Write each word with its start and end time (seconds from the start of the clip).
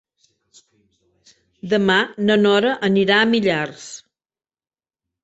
Demà 1.73 1.97
na 2.29 2.37
Nora 2.45 2.71
anirà 2.89 3.21
a 3.21 3.29
Millars. 3.35 3.85